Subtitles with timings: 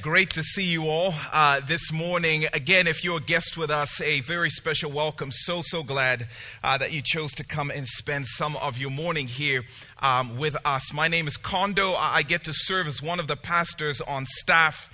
[0.00, 2.46] Great to see you all uh, this morning.
[2.52, 5.32] Again, if you're a guest with us, a very special welcome.
[5.32, 6.28] So, so glad
[6.62, 9.64] uh, that you chose to come and spend some of your morning here
[10.00, 10.92] um, with us.
[10.94, 11.94] My name is Kondo.
[11.94, 14.88] I get to serve as one of the pastors on staff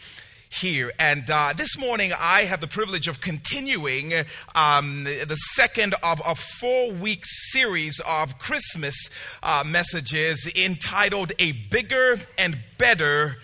[0.48, 0.92] here.
[0.98, 4.14] And uh, this morning, I have the privilege of continuing
[4.54, 8.96] um, the second of a four week series of Christmas
[9.42, 13.36] uh, messages entitled A Bigger and Better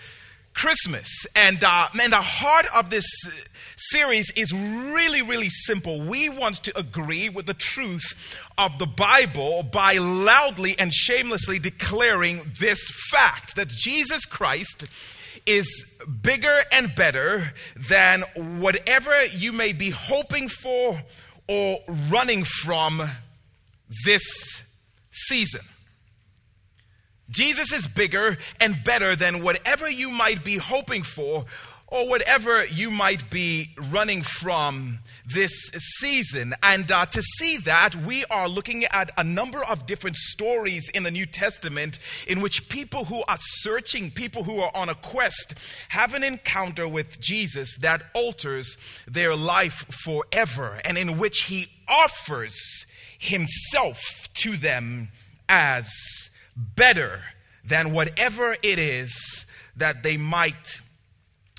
[0.54, 1.08] Christmas.
[1.34, 3.06] And uh, man, the heart of this
[3.76, 6.02] series is really, really simple.
[6.02, 12.52] We want to agree with the truth of the Bible by loudly and shamelessly declaring
[12.60, 12.80] this
[13.10, 14.84] fact that Jesus Christ
[15.46, 15.68] is
[16.22, 17.52] bigger and better
[17.88, 18.22] than
[18.60, 21.02] whatever you may be hoping for
[21.48, 21.80] or
[22.10, 23.02] running from
[24.04, 24.62] this
[25.10, 25.62] season.
[27.32, 31.46] Jesus is bigger and better than whatever you might be hoping for
[31.92, 35.52] or whatever you might be running from this
[36.00, 36.54] season.
[36.62, 41.02] And uh, to see that, we are looking at a number of different stories in
[41.02, 45.54] the New Testament in which people who are searching, people who are on a quest,
[45.90, 52.86] have an encounter with Jesus that alters their life forever, and in which he offers
[53.18, 55.08] himself to them
[55.46, 55.90] as
[56.56, 57.20] better
[57.64, 60.80] than whatever it is that they might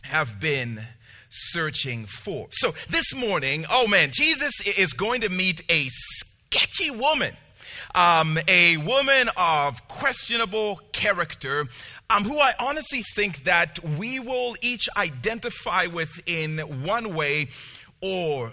[0.03, 0.81] have been
[1.29, 2.47] searching for.
[2.51, 7.35] So this morning, oh man, Jesus is going to meet a sketchy woman.
[7.95, 11.67] Um, a woman of questionable character,
[12.09, 17.49] um, who I honestly think that we will each identify with in one way
[18.01, 18.51] or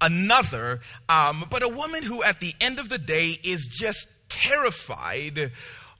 [0.00, 5.52] another, um, but a woman who at the end of the day is just terrified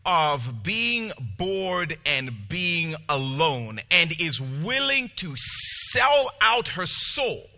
[0.05, 7.48] of being bored and being alone and is willing to sell out her soul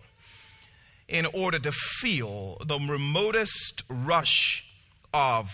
[1.07, 4.65] in order to feel the remotest rush
[5.13, 5.49] of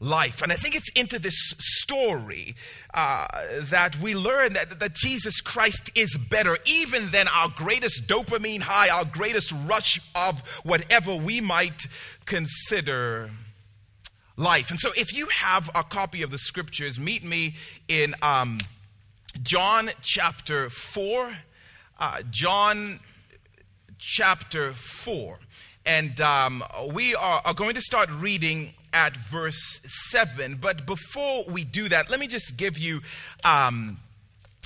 [0.00, 0.42] life.
[0.42, 2.54] And I think it's into this story
[2.92, 3.26] uh,
[3.60, 8.88] that we learn that, that Jesus Christ is better even than our greatest dopamine high,
[8.88, 11.86] our greatest rush of whatever we might
[12.24, 13.30] consider
[14.40, 14.70] life.
[14.70, 17.54] And so, if you have a copy of the scriptures, meet me
[17.88, 18.58] in um,
[19.42, 21.32] John chapter 4.
[21.98, 23.00] Uh, John
[23.98, 25.38] chapter 4.
[25.84, 29.80] And um, we are, are going to start reading at verse
[30.10, 30.58] 7.
[30.60, 33.02] But before we do that, let me just give you
[33.44, 33.98] um,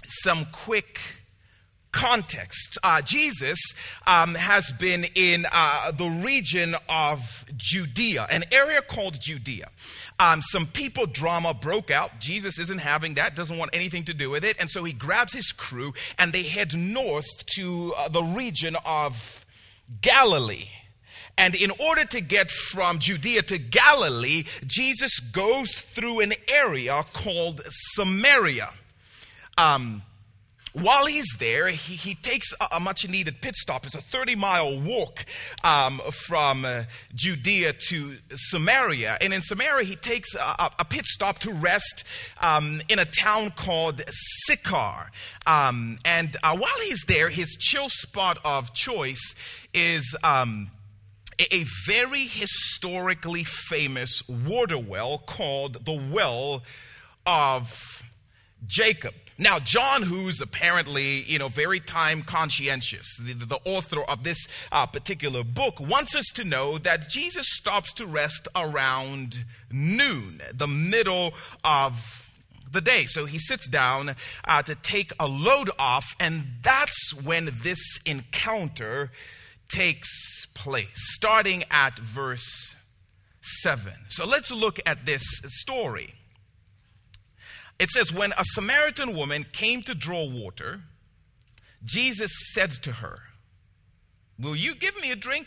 [0.06, 1.01] some quick
[1.94, 2.77] context.
[2.82, 3.59] Uh, Jesus
[4.06, 9.71] um, has been in uh, the region of Judea, an area called Judea.
[10.19, 12.19] Um, some people drama broke out.
[12.21, 14.56] Jesus isn't having that, doesn't want anything to do with it.
[14.59, 19.47] And so he grabs his crew and they head north to uh, the region of
[20.00, 20.69] Galilee.
[21.38, 27.62] And in order to get from Judea to Galilee, Jesus goes through an area called
[27.94, 28.71] Samaria.
[29.56, 30.03] Um,
[30.75, 33.87] while he's there, he, he takes a, a much needed pit stop.
[33.87, 35.25] It's a 30 mile walk
[35.62, 36.83] um, from uh,
[37.15, 39.17] Judea to Samaria.
[39.21, 42.03] And in Samaria, he takes a, a pit stop to rest
[42.43, 44.03] um, in a town called
[44.47, 45.12] Sychar.
[45.47, 49.35] Um, and uh, while he's there, his chill spot of choice
[49.73, 50.17] is.
[50.23, 50.71] Um,
[51.51, 56.62] a very historically famous water well called the Well
[57.27, 58.05] of
[58.69, 59.15] Jacob.
[59.37, 64.87] Now, John, who's apparently, you know, very time conscientious, the, the author of this uh,
[64.87, 71.34] particular book, wants us to know that Jesus stops to rest around noon, the middle
[71.65, 72.31] of
[72.71, 73.06] the day.
[73.06, 74.15] So he sits down
[74.47, 79.11] uh, to take a load off, and that's when this encounter
[79.69, 82.77] takes place, starting at verse
[83.62, 83.93] 7.
[84.09, 86.15] So let's look at this story.
[87.79, 90.82] It says, When a Samaritan woman came to draw water,
[91.85, 93.21] Jesus said to her,
[94.38, 95.47] Will you give me a drink?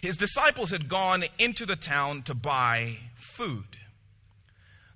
[0.00, 3.76] His disciples had gone into the town to buy food.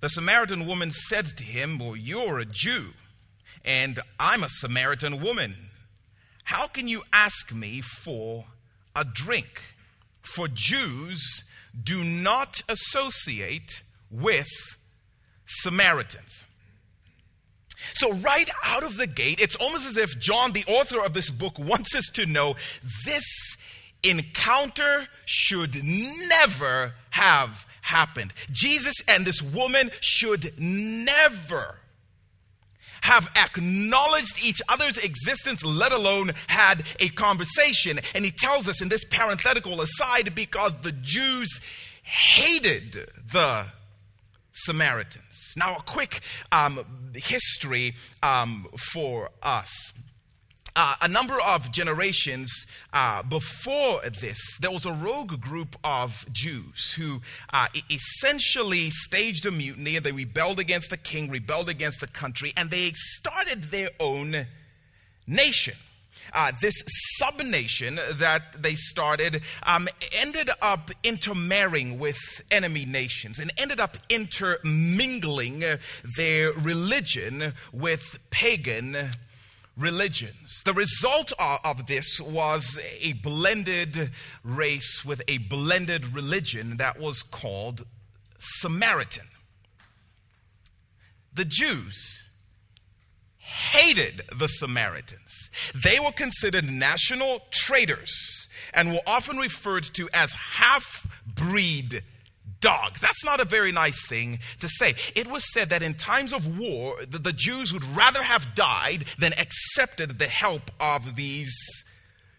[0.01, 2.93] The Samaritan woman said to him, Well, you're a Jew,
[3.65, 5.55] and I'm a Samaritan woman.
[6.45, 8.45] How can you ask me for
[8.95, 9.61] a drink?
[10.21, 11.43] For Jews
[11.83, 14.47] do not associate with
[15.49, 16.43] Samaritans.
[17.93, 21.29] So, right out of the gate, it's almost as if John, the author of this
[21.29, 22.55] book, wants us to know
[23.05, 23.23] this
[24.03, 28.33] encounter should never have happened.
[28.51, 31.77] Jesus and this woman should never
[33.01, 37.99] have acknowledged each other's existence, let alone had a conversation.
[38.13, 41.59] And he tells us in this parenthetical aside because the Jews
[42.03, 43.67] hated the
[44.59, 45.53] Samaritans.
[45.57, 46.21] Now, a quick
[46.51, 49.69] um, history um, for us.
[50.75, 56.93] Uh, a number of generations uh, before this, there was a rogue group of Jews
[56.93, 57.21] who
[57.51, 62.53] uh, essentially staged a mutiny and they rebelled against the king, rebelled against the country,
[62.55, 64.45] and they started their own
[65.27, 65.75] nation.
[66.33, 66.75] Uh, this
[67.17, 72.17] subnation that they started um, ended up intermarrying with
[72.51, 75.63] enemy nations and ended up intermingling
[76.17, 79.11] their religion with pagan
[79.77, 80.61] religions.
[80.65, 84.11] The result of this was a blended
[84.43, 87.85] race with a blended religion that was called
[88.39, 89.27] Samaritan.
[91.33, 92.28] The Jews
[93.49, 95.49] hated the Samaritans.
[95.73, 102.03] They were considered national traitors and were often referred to as half breed
[102.61, 103.01] dogs.
[103.01, 104.95] That's not a very nice thing to say.
[105.15, 109.05] It was said that in times of war, the, the Jews would rather have died
[109.17, 111.55] than accepted the help of these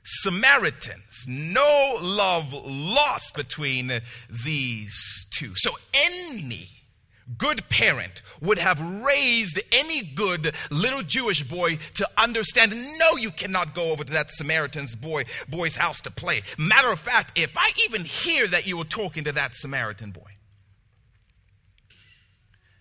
[0.02, 1.24] Samaritans.
[1.26, 4.00] No love lost between
[4.44, 5.52] these two.
[5.56, 6.68] So any
[7.38, 13.74] good parent would have raised any good little Jewish boy to understand no, you cannot
[13.74, 16.42] go over to that Samaritan's boy, boy's house to play.
[16.58, 20.30] Matter of fact, if I even hear that you were talking to that Samaritan boy,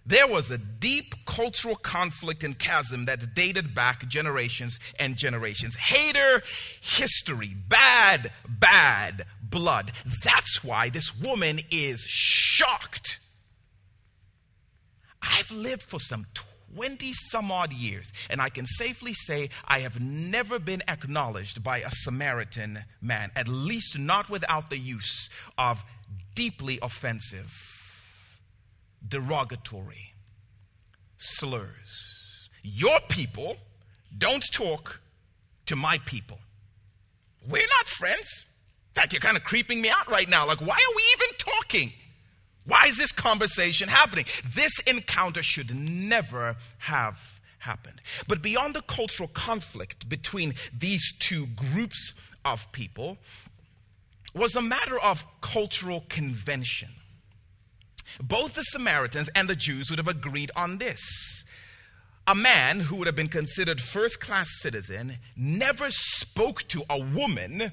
[0.05, 5.75] there was a deep cultural conflict and chasm that dated back generations and generations.
[5.75, 6.41] Hater
[6.81, 9.91] history, bad, bad blood.
[10.23, 13.19] That's why this woman is shocked
[15.21, 16.25] I've lived for some
[16.75, 21.79] 20 some odd years, and I can safely say I have never been acknowledged by
[21.79, 25.83] a Samaritan man, at least not without the use of
[26.35, 27.51] deeply offensive,
[29.07, 30.13] derogatory
[31.17, 32.49] slurs.
[32.63, 33.57] Your people
[34.17, 34.99] don't talk
[35.65, 36.39] to my people.
[37.47, 38.45] We're not friends.
[38.89, 40.45] In fact, you're kind of creeping me out right now.
[40.47, 41.93] Like, why are we even talking?
[42.69, 44.25] Why is this conversation happening?
[44.53, 47.19] This encounter should never have
[47.57, 47.99] happened.
[48.27, 52.13] But beyond the cultural conflict between these two groups
[52.45, 53.17] of people
[54.35, 56.89] was a matter of cultural convention.
[58.21, 61.01] Both the Samaritans and the Jews would have agreed on this.
[62.27, 67.71] A man who would have been considered first class citizen never spoke to a woman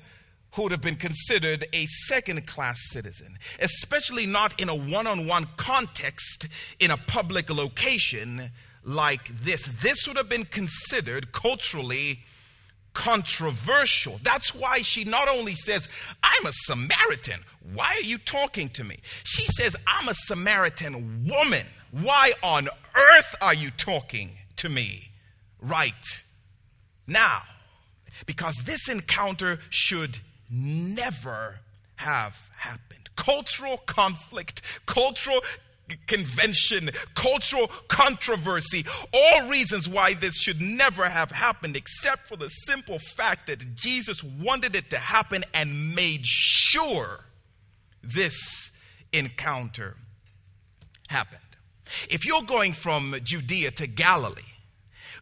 [0.52, 5.26] who would have been considered a second class citizen, especially not in a one on
[5.26, 6.48] one context
[6.78, 8.50] in a public location
[8.82, 9.68] like this.
[9.82, 12.20] This would have been considered culturally
[12.94, 14.18] controversial.
[14.22, 15.88] That's why she not only says,
[16.22, 17.40] I'm a Samaritan.
[17.74, 18.98] Why are you talking to me?
[19.22, 21.66] She says, I'm a Samaritan woman.
[21.90, 25.10] Why on earth are you talking to me
[25.60, 25.92] right
[27.06, 27.42] now?
[28.24, 30.20] Because this encounter should
[30.50, 31.60] never
[31.96, 33.10] have happened.
[33.16, 35.42] Cultural conflict, cultural
[36.06, 42.98] convention, cultural controversy, all reasons why this should never have happened, except for the simple
[42.98, 47.24] fact that Jesus wanted it to happen and made sure
[48.02, 48.70] this
[49.12, 49.96] encounter
[51.08, 51.40] happened.
[52.10, 54.42] If you're going from Judea to Galilee,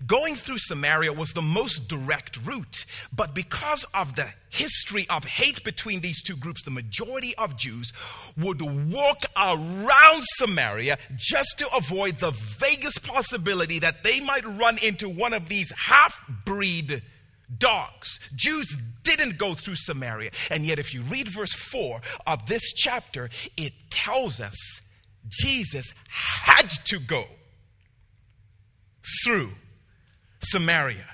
[0.06, 5.62] Going through Samaria was the most direct route, but because of the history of hate
[5.64, 7.92] between these two groups, the majority of Jews
[8.36, 15.08] would walk around Samaria just to avoid the vaguest possibility that they might run into
[15.08, 17.02] one of these half breed
[17.56, 18.18] dogs.
[18.34, 20.30] Jews didn't go through Samaria.
[20.50, 24.56] And yet, if you read verse 4 of this chapter, it tells us
[25.28, 27.24] Jesus had to go
[29.22, 29.50] through
[30.44, 31.06] Samaria.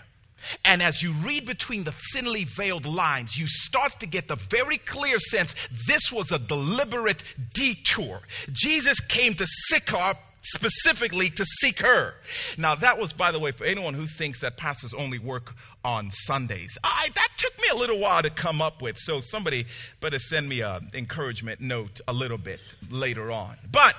[0.65, 4.79] And as you read between the thinly veiled lines, you start to get the very
[4.79, 5.55] clear sense
[5.87, 7.23] this was a deliberate
[7.53, 8.23] detour.
[8.53, 12.15] Jesus came to Sychar specifically to seek her.
[12.57, 16.11] Now, that was, by the way, for anyone who thinks that pastors only work on
[16.11, 16.79] Sundays.
[16.83, 19.67] I, that took me a little while to come up with, so somebody
[20.01, 23.57] better send me an encouragement note a little bit later on.
[23.71, 23.95] But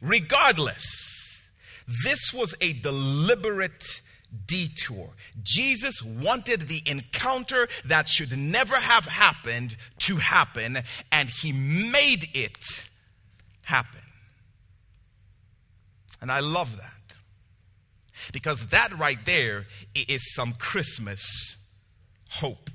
[0.00, 0.84] regardless,
[2.04, 4.00] this was a deliberate
[4.46, 5.10] detour.
[5.42, 10.78] Jesus wanted the encounter that should never have happened to happen,
[11.10, 12.88] and he made it
[13.62, 14.00] happen.
[16.20, 16.92] And I love that.
[18.32, 21.56] Because that right there is some Christmas
[22.28, 22.70] hope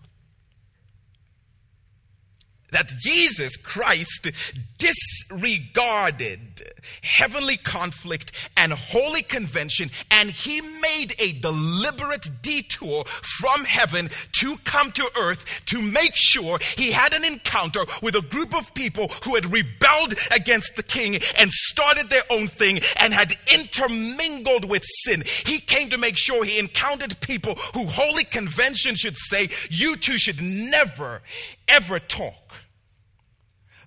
[2.75, 4.29] that Jesus Christ
[4.77, 13.05] disregarded heavenly conflict and holy convention, and he made a deliberate detour
[13.39, 18.21] from heaven to come to earth to make sure he had an encounter with a
[18.21, 23.13] group of people who had rebelled against the king and started their own thing and
[23.13, 25.23] had intermingled with sin.
[25.45, 30.17] He came to make sure he encountered people who holy convention should say, You two
[30.17, 31.21] should never,
[31.69, 32.44] ever talk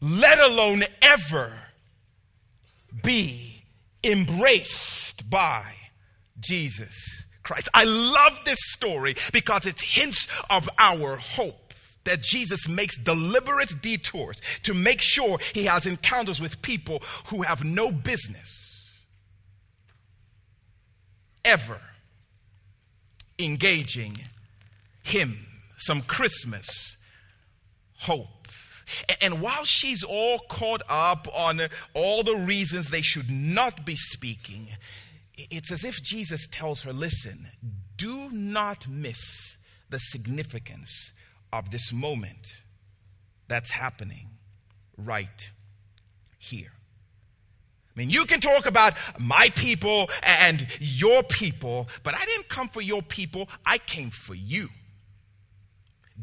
[0.01, 1.53] let alone ever
[3.03, 3.63] be
[4.03, 5.65] embraced by
[6.41, 7.69] Jesus Christ.
[7.75, 11.75] I love this story because it hints of our hope
[12.05, 17.65] that Jesus makes deliberate detours to make sure he has encounters with people who have
[17.65, 18.93] no business
[21.45, 21.81] ever
[23.39, 24.17] engaging
[25.03, 25.47] him.
[25.77, 26.97] Some Christmas
[27.99, 28.38] hope.
[29.21, 31.61] And while she's all caught up on
[31.95, 34.69] all the reasons they should not be speaking,
[35.37, 37.49] it's as if Jesus tells her, listen,
[37.97, 39.57] do not miss
[39.91, 41.13] the significance
[41.53, 42.61] of this moment
[43.49, 44.29] that's happening
[44.97, 45.51] right
[46.39, 46.73] here.
[47.95, 52.69] I mean, you can talk about my people and your people, but I didn't come
[52.69, 54.69] for your people, I came for you.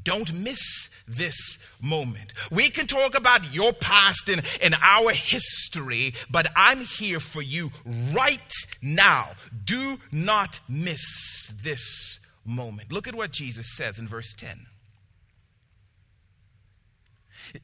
[0.04, 2.34] Don't miss this moment.
[2.52, 7.72] We can talk about your past and, and our history, but I'm here for you
[8.14, 9.32] right now.
[9.64, 12.92] Do not miss this moment.
[12.92, 14.68] Look at what Jesus says in verse 10.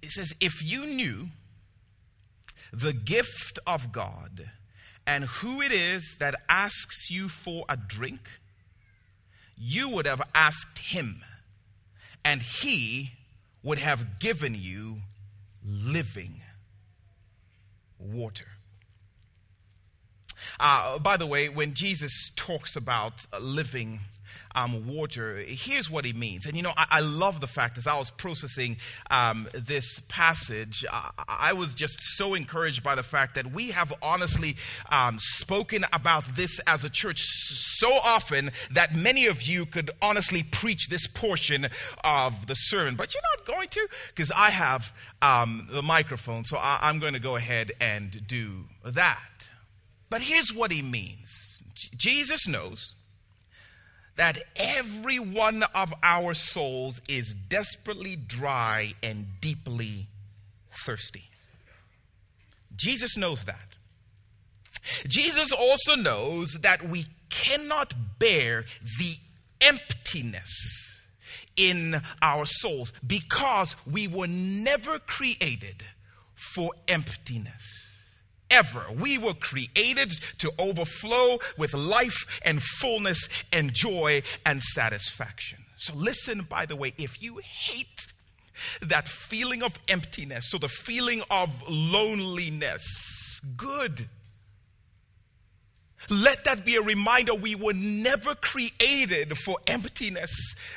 [0.01, 1.29] It says, If you knew
[2.71, 4.51] the gift of God
[5.05, 8.21] and who it is that asks you for a drink,
[9.57, 11.21] you would have asked him
[12.23, 13.11] and he
[13.63, 15.01] would have given you
[15.63, 16.41] living
[17.99, 18.47] water.
[20.59, 24.01] Uh, by the way, when Jesus talks about living
[24.55, 26.45] um, water, here's what he means.
[26.45, 28.77] And you know, I, I love the fact as I was processing
[29.09, 33.93] um, this passage, I, I, was just so encouraged by the fact that we have
[34.01, 34.57] honestly
[34.89, 40.43] um, spoken about this as a church so often that many of you could honestly
[40.43, 41.67] preach this portion
[42.03, 42.95] of the sermon.
[42.95, 47.13] But you're not going to, because I have um, the microphone, so I, I'm going
[47.13, 49.19] to go ahead and do that.
[50.09, 51.61] But here's what he means
[51.95, 52.93] Jesus knows
[54.15, 60.07] that every one of our souls is desperately dry and deeply
[60.85, 61.23] thirsty.
[62.75, 63.67] Jesus knows that.
[65.07, 68.65] Jesus also knows that we cannot bear
[68.99, 69.15] the
[69.61, 70.49] emptiness
[71.55, 75.83] in our souls because we were never created
[76.55, 77.80] for emptiness
[78.51, 78.85] ever.
[78.93, 85.59] We were created to overflow with life and fullness and joy and satisfaction.
[85.77, 88.07] So, listen, by the way, if you hate
[88.81, 92.83] that feeling of emptiness, so the feeling of loneliness,
[93.57, 94.07] good.
[96.09, 100.31] Let that be a reminder we were never created for emptiness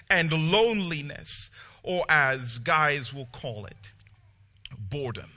[0.09, 1.51] and loneliness,
[1.83, 3.91] or as guys will call it,
[4.79, 5.31] boredom.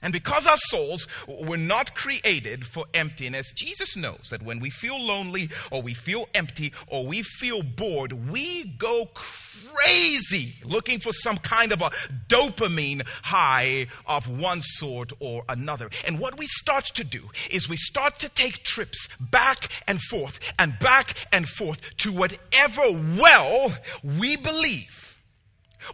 [0.00, 5.00] And because our souls were not created for emptiness, Jesus knows that when we feel
[5.00, 11.38] lonely or we feel empty or we feel bored, we go crazy looking for some
[11.38, 11.90] kind of a
[12.28, 15.90] dopamine high of one sort or another.
[16.06, 20.38] And what we start to do is we start to take trips back and forth
[20.58, 22.82] and back and forth to whatever
[23.18, 23.74] well
[24.04, 25.07] we believe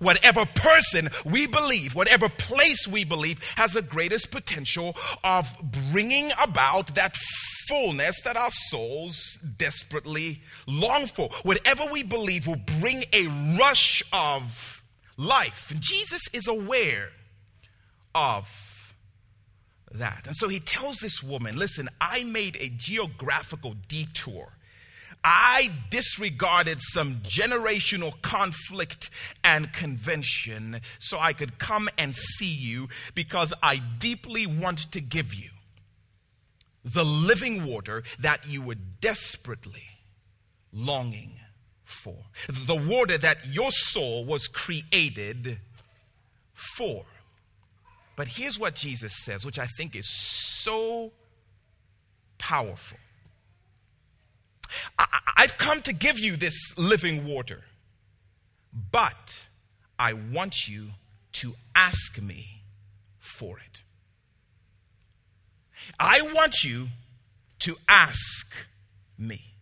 [0.01, 5.53] Whatever person we believe, whatever place we believe, has the greatest potential of
[5.91, 7.17] bringing about that
[7.69, 11.29] fullness that our souls desperately long for.
[11.43, 13.27] Whatever we believe will bring a
[13.59, 14.83] rush of
[15.17, 15.71] life.
[15.71, 17.11] And Jesus is aware
[18.15, 18.49] of
[19.93, 20.27] that.
[20.27, 24.53] And so he tells this woman listen, I made a geographical detour
[25.25, 29.09] I disregarded some generational conflict
[29.43, 35.33] and convention so I could come and see you because I deeply want to give
[35.33, 35.49] you
[36.85, 39.85] the living water that you were desperately
[40.75, 41.33] longing
[41.85, 42.17] for.
[42.49, 45.59] The water that your soul was created
[46.53, 47.05] for.
[48.17, 51.13] But here's what Jesus says, which I think is so
[52.37, 52.99] powerful.
[55.37, 57.65] I've come to give you this living water,
[58.91, 59.41] but
[59.99, 60.91] I want you
[61.33, 62.63] to ask me
[63.19, 63.83] for it.
[65.99, 66.89] I want you
[67.61, 68.47] to ask
[69.19, 69.54] me.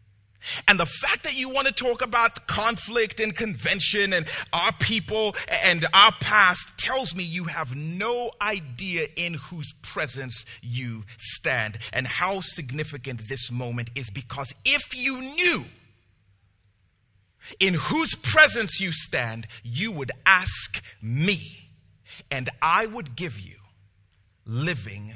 [0.69, 5.37] And the fact that you want to talk about conflict and convention and our people
[5.65, 12.07] and our past tells me you have no idea in whose presence you stand and
[12.07, 14.11] how significant this moment is.
[14.11, 15.65] Because if you knew
[17.61, 21.69] in whose presence you stand, you would ask me,
[22.31, 23.57] and I would give you
[24.47, 25.15] living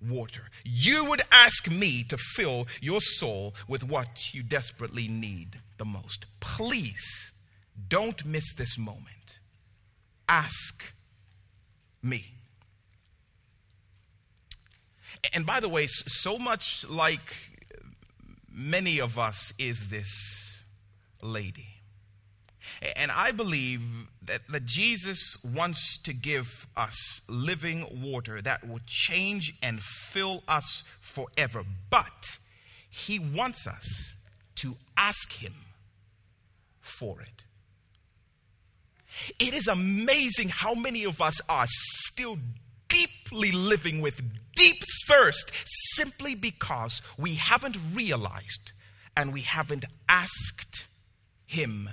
[0.00, 0.42] water.
[0.64, 6.26] You would ask me to fill your soul with what you desperately need the most.
[6.40, 7.32] Please
[7.88, 9.38] don't miss this moment.
[10.28, 10.92] Ask
[12.02, 12.26] me.
[15.34, 17.34] And by the way, so much like
[18.50, 20.64] many of us is this
[21.22, 21.79] lady.
[22.96, 23.80] And I believe
[24.22, 30.82] that, that Jesus wants to give us living water that will change and fill us
[31.00, 31.64] forever.
[31.90, 32.38] But
[32.88, 34.14] he wants us
[34.56, 35.54] to ask him
[36.80, 37.44] for it.
[39.38, 42.38] It is amazing how many of us are still
[42.88, 44.22] deeply living with
[44.54, 45.52] deep thirst
[45.94, 48.72] simply because we haven't realized
[49.16, 50.86] and we haven't asked
[51.46, 51.88] him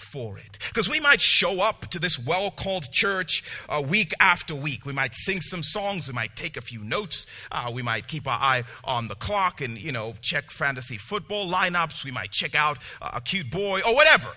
[0.00, 0.58] for it.
[0.68, 4.86] Because we might show up to this well called church uh, week after week.
[4.86, 6.08] We might sing some songs.
[6.08, 7.26] We might take a few notes.
[7.50, 11.50] Uh, we might keep our eye on the clock and, you know, check fantasy football
[11.50, 12.04] lineups.
[12.04, 14.28] We might check out uh, a cute boy or whatever.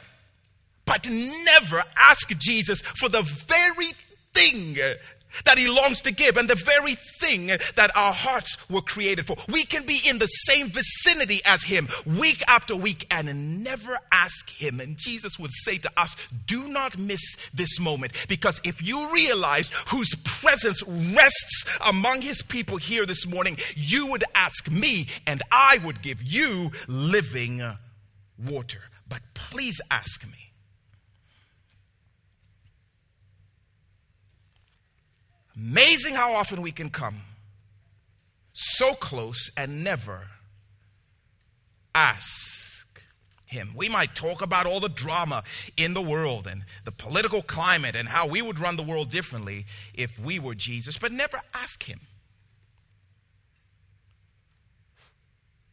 [0.85, 3.91] But never ask Jesus for the very
[4.33, 4.77] thing
[5.45, 9.35] that he longs to give and the very thing that our hearts were created for.
[9.47, 14.49] We can be in the same vicinity as him week after week and never ask
[14.49, 14.79] him.
[14.79, 16.15] And Jesus would say to us,
[16.45, 22.77] Do not miss this moment because if you realize whose presence rests among his people
[22.77, 27.61] here this morning, you would ask me and I would give you living
[28.37, 28.81] water.
[29.07, 30.50] But please ask me
[35.61, 37.21] Amazing how often we can come
[38.51, 40.27] so close and never
[41.93, 43.01] ask
[43.45, 43.73] Him.
[43.75, 45.43] We might talk about all the drama
[45.77, 49.65] in the world and the political climate and how we would run the world differently
[49.93, 51.99] if we were Jesus, but never ask Him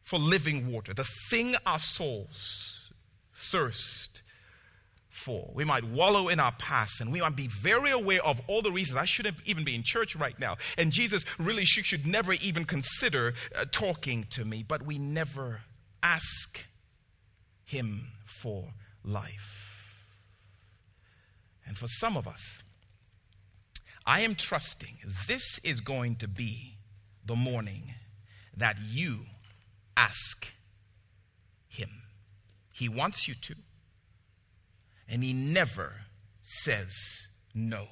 [0.03, 2.91] for living water, the thing our souls
[3.33, 4.21] thirst
[5.19, 5.49] for.
[5.53, 8.71] We might wallow in our past and we might be very aware of all the
[8.71, 10.57] reasons I shouldn't even be in church right now.
[10.77, 15.61] And Jesus really should, should never even consider uh, talking to me, but we never
[16.01, 16.65] ask
[17.65, 19.69] Him for life.
[21.65, 22.63] And for some of us,
[24.05, 26.77] I am trusting this is going to be
[27.25, 27.93] the morning
[28.57, 29.19] that you
[29.95, 30.47] ask
[31.67, 31.89] Him.
[32.73, 33.55] He wants you to.
[35.09, 35.93] And he never
[36.41, 37.87] says no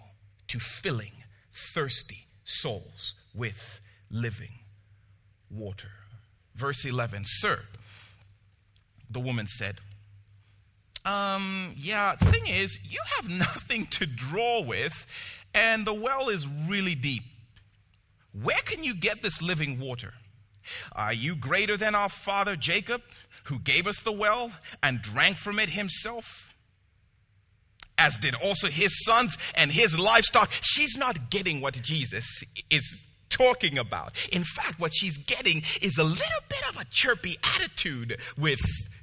[0.47, 4.59] to filling thirsty souls with living
[5.49, 5.91] water.
[6.55, 7.61] Verse 11 Sir,
[9.09, 9.79] the woman said,
[11.07, 15.07] um, yeah, thing is, you have nothing to draw with,
[15.53, 17.23] and the well is really deep.
[18.33, 20.13] Where can you get this living water?
[20.91, 23.01] Are you greater than our father Jacob,
[23.45, 24.51] who gave us the well
[24.83, 26.46] and drank from it himself?
[27.97, 30.51] As did also his sons and his livestock.
[30.61, 34.13] She's not getting what Jesus is talking about.
[34.31, 38.59] In fact, what she's getting is a little bit of a chirpy attitude with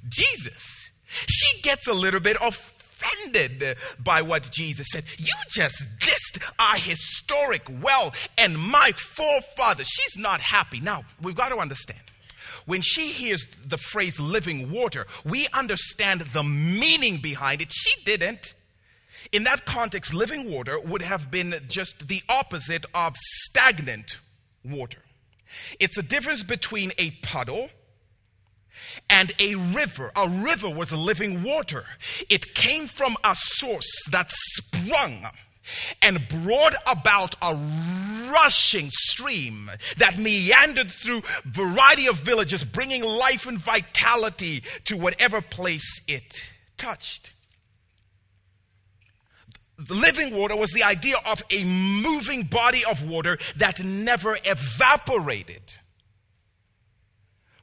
[0.09, 0.91] Jesus.
[1.07, 5.03] She gets a little bit offended by what Jesus said.
[5.17, 9.87] You just dissed our historic well and my forefathers.
[9.87, 10.79] She's not happy.
[10.79, 11.99] Now, we've got to understand.
[12.65, 17.71] When she hears the phrase living water, we understand the meaning behind it.
[17.71, 18.54] She didn't.
[19.31, 24.17] In that context, living water would have been just the opposite of stagnant
[24.63, 24.99] water.
[25.79, 27.69] It's a difference between a puddle
[29.09, 30.11] and a river.
[30.15, 31.85] A river was living water,
[32.29, 35.25] it came from a source that sprung
[36.01, 37.55] and brought about a
[38.31, 46.01] rushing stream that meandered through variety of villages bringing life and vitality to whatever place
[46.07, 46.43] it
[46.77, 47.31] touched
[49.89, 55.73] living water was the idea of a moving body of water that never evaporated.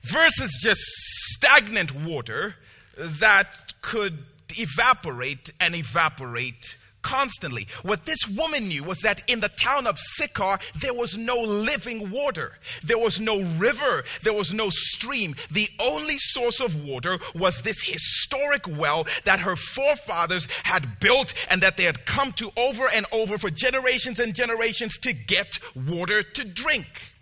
[0.02, 2.56] versus just stagnant water
[2.98, 3.46] that
[3.82, 4.24] could
[4.56, 7.66] evaporate and evaporate constantly.
[7.82, 12.10] What this woman knew was that in the town of Sychar, there was no living
[12.10, 12.58] water.
[12.82, 14.04] There was no river.
[14.22, 15.34] There was no stream.
[15.50, 21.62] The only source of water was this historic well that her forefathers had built and
[21.62, 26.22] that they had come to over and over for generations and generations to get water
[26.22, 27.12] to drink.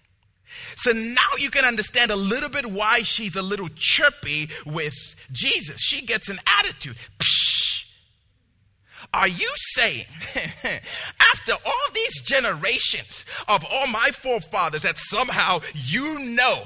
[0.77, 4.95] So now you can understand a little bit why she's a little chirpy with
[5.33, 5.81] Jesus.
[5.81, 6.97] She gets an attitude.
[7.19, 7.50] Psh,
[9.13, 16.63] are you saying, after all these generations of all my forefathers, that somehow you know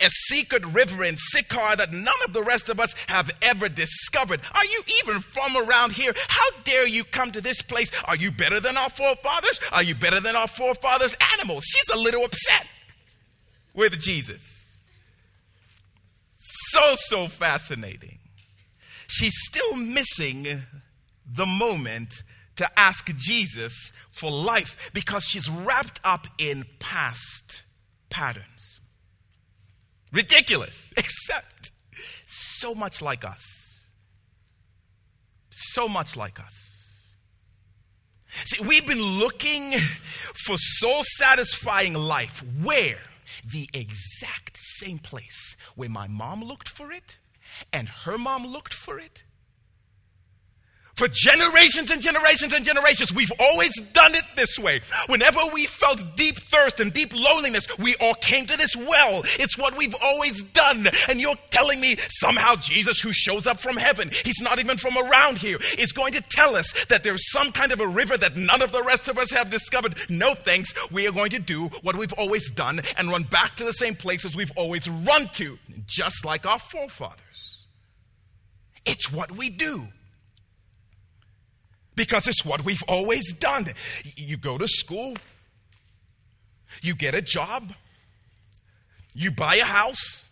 [0.00, 4.40] a secret river in Sychar that none of the rest of us have ever discovered?
[4.54, 6.14] Are you even from around here?
[6.28, 7.90] How dare you come to this place?
[8.06, 9.60] Are you better than our forefathers?
[9.72, 11.64] Are you better than our forefathers' animals?
[11.64, 12.66] She's a little upset
[13.74, 14.78] with Jesus.
[16.70, 18.18] So, so fascinating.
[19.08, 20.62] She's still missing
[21.34, 22.22] the moment
[22.56, 27.62] to ask Jesus for life because she's wrapped up in past
[28.10, 28.80] patterns.
[30.12, 31.72] Ridiculous, except
[32.26, 33.86] so much like us.
[35.50, 36.72] So much like us.
[38.46, 39.74] See, we've been looking
[40.46, 42.98] for soul satisfying life where
[43.44, 47.16] the exact same place where my mom looked for it
[47.72, 49.24] and her mom looked for it
[50.94, 54.82] for generations and generations and generations, we've always done it this way.
[55.06, 59.22] Whenever we felt deep thirst and deep loneliness, we all came to this well.
[59.38, 60.88] It's what we've always done.
[61.08, 64.96] And you're telling me somehow Jesus, who shows up from heaven, he's not even from
[64.98, 68.36] around here, is going to tell us that there's some kind of a river that
[68.36, 69.96] none of the rest of us have discovered.
[70.10, 70.74] No thanks.
[70.90, 73.96] We are going to do what we've always done and run back to the same
[73.96, 77.66] places we've always run to, just like our forefathers.
[78.84, 79.88] It's what we do
[81.94, 83.72] because it's what we've always done.
[84.16, 85.14] You go to school,
[86.80, 87.72] you get a job,
[89.14, 90.28] you buy a house,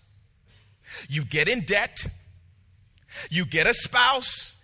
[1.09, 2.07] you get in debt,
[3.31, 4.57] you get a spouse,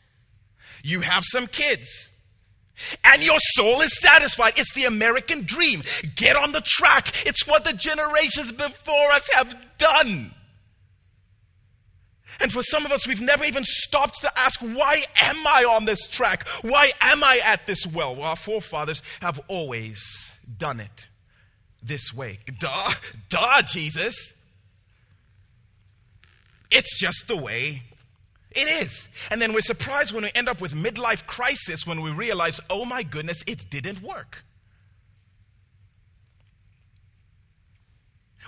[0.82, 2.08] you have some kids.
[3.04, 4.52] And your soul is satisfied.
[4.56, 5.82] It's the American dream.
[6.14, 7.26] Get on the track.
[7.26, 10.34] It's what the generations before us have done.
[12.40, 15.84] And for some of us, we've never even stopped to ask, why am I on
[15.84, 16.46] this track?
[16.62, 18.14] Why am I at this well?
[18.14, 20.02] Well, our forefathers have always
[20.58, 21.08] done it
[21.82, 22.38] this way.
[22.58, 22.92] Duh,
[23.28, 24.32] duh, Jesus.
[26.70, 27.82] It's just the way
[28.50, 29.06] it is.
[29.30, 32.84] And then we're surprised when we end up with midlife crisis when we realize, oh
[32.84, 34.42] my goodness, it didn't work.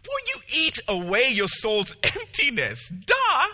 [0.06, 2.88] Will you eat away your soul's emptiness?
[2.88, 3.46] Duh.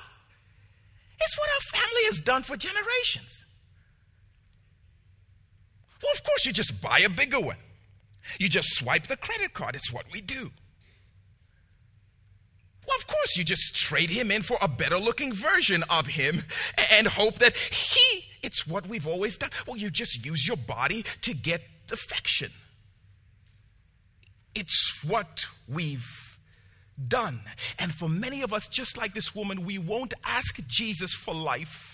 [1.24, 3.44] It's what our family has done for generations.
[6.02, 7.56] Well, of course, you just buy a bigger one.
[8.38, 9.74] You just swipe the credit card.
[9.74, 10.50] It's what we do.
[12.87, 16.44] Well, of course, you just trade him in for a better looking version of him
[16.92, 19.50] and hope that he, it's what we've always done.
[19.66, 22.52] Well, you just use your body to get affection.
[24.54, 26.23] It's what we've
[27.09, 27.40] done.
[27.78, 31.90] And for many of us, just like this woman, we won't ask Jesus for life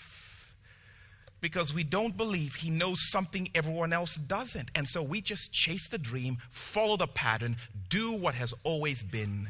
[1.41, 4.69] because we don't believe he knows something everyone else doesn't.
[4.75, 7.57] And so we just chase the dream, follow the pattern,
[7.89, 9.49] do what has always been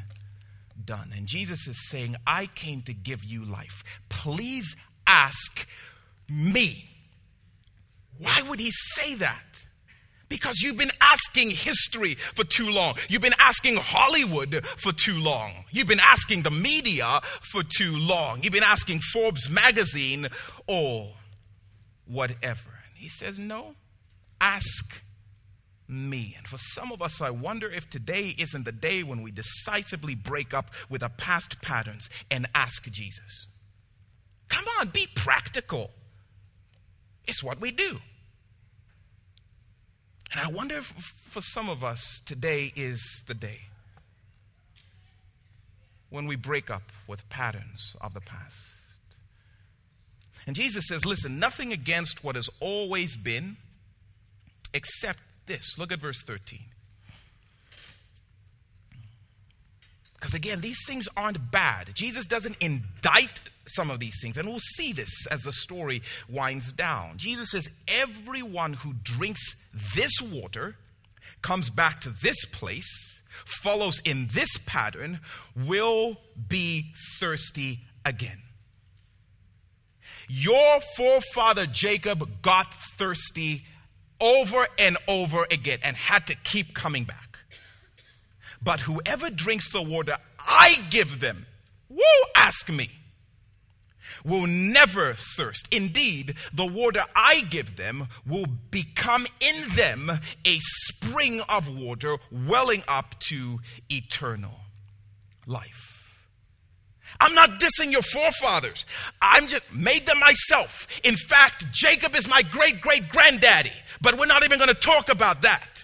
[0.84, 1.14] done.
[1.16, 3.84] And Jesus is saying, I came to give you life.
[4.10, 5.68] Please ask
[6.30, 6.86] me.
[8.18, 9.44] Why would he say that?
[10.32, 12.96] Because you've been asking history for too long.
[13.10, 15.66] You've been asking Hollywood for too long.
[15.72, 17.20] You've been asking the media
[17.52, 18.42] for too long.
[18.42, 20.30] You've been asking Forbes magazine
[20.68, 21.16] or
[22.06, 22.70] whatever.
[22.70, 23.76] And he says, No,
[24.40, 25.04] ask
[25.86, 26.34] me.
[26.38, 30.16] And for some of us, I wonder if today isn't the day when we decisively
[30.16, 33.48] break up with our past patterns and ask Jesus.
[34.48, 35.92] Come on, be practical.
[37.28, 38.00] It's what we do.
[40.32, 40.86] And I wonder if
[41.30, 43.62] for some of us, today is the day
[46.10, 48.56] when we break up with patterns of the past.
[50.48, 53.58] And Jesus says, listen, nothing against what has always been
[54.74, 55.78] except this.
[55.78, 56.60] Look at verse 13.
[60.16, 61.90] Because again, these things aren't bad.
[61.94, 64.38] Jesus doesn't indict some of these things.
[64.38, 67.18] And we'll see this as the story winds down.
[67.18, 69.56] Jesus says, Everyone who drinks
[69.96, 70.76] this water
[71.42, 75.20] comes back to this place follows in this pattern
[75.56, 78.42] will be thirsty again.
[80.28, 83.66] Your forefather Jacob got thirsty
[84.20, 87.40] over and over again and had to keep coming back.
[88.64, 91.46] But whoever drinks the water I give them,
[91.90, 92.02] woo,
[92.36, 92.90] ask me,
[94.24, 95.68] will never thirst.
[95.72, 102.84] Indeed, the water I give them will become in them a spring of water welling
[102.88, 104.60] up to eternal
[105.46, 105.92] life.
[107.20, 108.86] I'm not dissing your forefathers.
[109.22, 110.88] I'm just made them myself.
[111.04, 115.10] In fact, Jacob is my great great granddaddy, but we're not even going to talk
[115.10, 115.84] about that.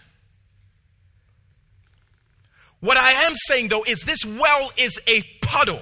[2.80, 5.82] What I am saying though is this well is a puddle.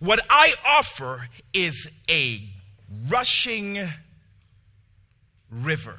[0.00, 2.42] What I offer is a
[3.08, 3.88] rushing
[5.50, 5.98] river.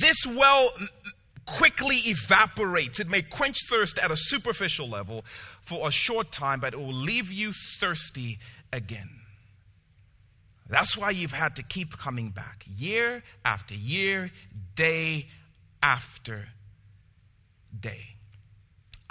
[0.00, 0.70] This well
[1.44, 3.00] quickly evaporates.
[3.00, 5.24] It may quench thirst at a superficial level
[5.62, 8.38] for a short time, but it will leave you thirsty
[8.72, 9.10] again.
[10.68, 14.30] That's why you've had to keep coming back year after year,
[14.74, 15.28] day
[15.82, 16.48] after
[17.78, 18.11] day.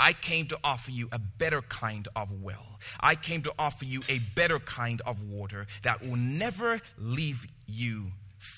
[0.01, 2.79] I came to offer you a better kind of well.
[2.99, 8.07] I came to offer you a better kind of water that will never leave you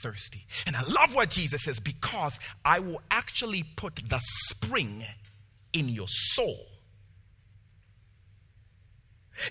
[0.01, 0.45] thirsty.
[0.65, 5.03] And I love what Jesus says because I will actually put the spring
[5.73, 6.65] in your soul.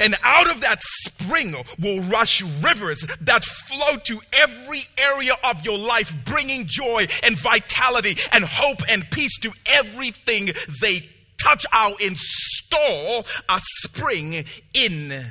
[0.01, 5.77] And out of that spring will rush rivers that flow to every area of your
[5.77, 10.51] life, bringing joy and vitality and hope and peace to everything
[10.81, 11.01] they
[11.43, 11.67] touch.
[11.73, 15.31] I'll install a spring in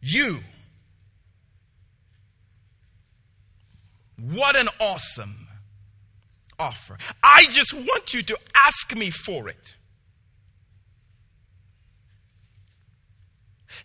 [0.00, 0.40] you.
[4.18, 5.48] What an awesome
[6.58, 6.96] offer.
[7.22, 9.74] I just want you to ask me for it.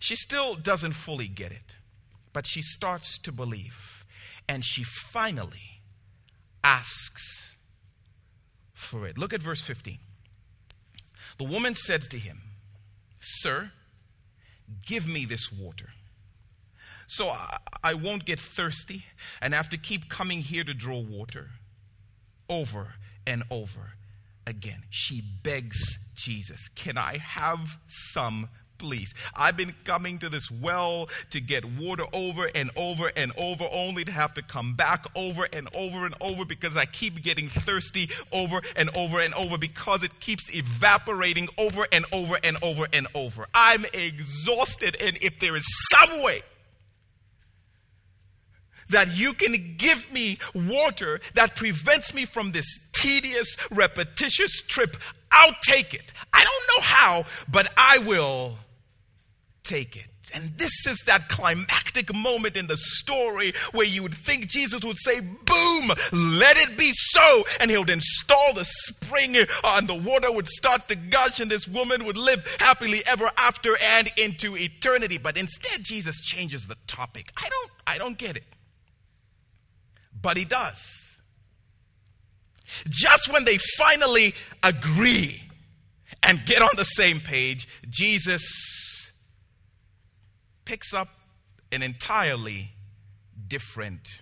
[0.00, 1.76] She still doesn't fully get it,
[2.32, 4.04] but she starts to believe.
[4.48, 5.82] And she finally
[6.62, 7.56] asks
[8.72, 9.18] for it.
[9.18, 9.98] Look at verse 15.
[11.38, 12.40] The woman said to him,
[13.20, 13.70] Sir,
[14.86, 15.90] give me this water.
[17.06, 19.04] So I, I, won't get thirsty
[19.40, 21.50] and have to keep coming here to draw water
[22.50, 22.94] over
[23.26, 23.92] and over
[24.46, 24.82] again.
[24.90, 25.78] She begs
[26.14, 27.78] Jesus, Can I have
[28.12, 29.14] some please.
[29.34, 34.04] I've been coming to this well to get water over and over and over, only
[34.04, 38.10] to have to come back over and over and over because I keep getting thirsty
[38.32, 43.06] over and over and over because it keeps evaporating over and over and over and
[43.14, 43.46] over.
[43.54, 46.42] I'm exhausted, and if there is some way,
[48.90, 54.96] that you can give me water that prevents me from this tedious, repetitious trip,
[55.30, 56.12] I'll take it.
[56.32, 58.58] I don't know how, but I will
[59.68, 60.06] take it.
[60.34, 64.98] And this is that climactic moment in the story where you would think Jesus would
[64.98, 67.44] say, Boom, let it be so.
[67.60, 71.50] And he would install the spring, uh, and the water would start to gush, and
[71.50, 75.18] this woman would live happily ever after and into eternity.
[75.18, 77.32] But instead, Jesus changes the topic.
[77.36, 78.44] I don't, I don't get it.
[80.20, 80.82] But he does.
[82.90, 85.42] Just when they finally agree
[86.22, 88.42] and get on the same page, Jesus
[90.68, 91.08] picks up
[91.72, 92.72] an entirely
[93.48, 94.20] different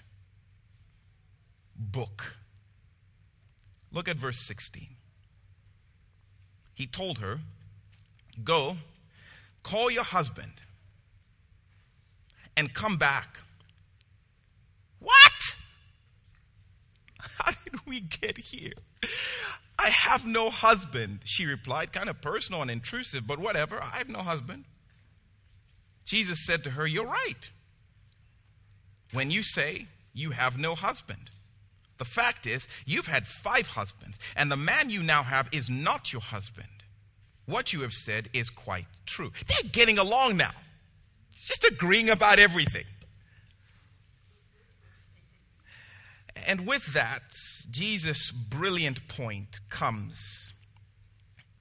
[1.76, 2.36] book.
[3.90, 4.86] Look at verse 16.
[6.72, 7.40] He told her,
[8.44, 8.76] Go,
[9.64, 10.52] call your husband,
[12.56, 13.40] and come back.
[15.00, 15.56] What?
[17.18, 18.74] How did we get here?
[19.80, 23.82] I have no husband, she replied, kind of personal and intrusive, but whatever.
[23.82, 24.66] I have no husband.
[26.06, 27.50] Jesus said to her, You're right.
[29.12, 31.30] When you say you have no husband,
[31.98, 36.12] the fact is, you've had five husbands, and the man you now have is not
[36.12, 36.68] your husband.
[37.46, 39.32] What you have said is quite true.
[39.46, 40.52] They're getting along now,
[41.46, 42.84] just agreeing about everything.
[46.46, 47.22] And with that,
[47.70, 50.52] Jesus' brilliant point comes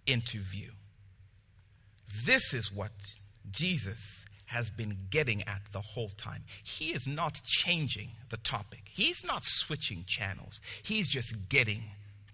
[0.05, 0.71] into view.
[2.25, 2.91] This is what
[3.51, 6.43] Jesus has been getting at the whole time.
[6.63, 11.83] He is not changing the topic, he's not switching channels, he's just getting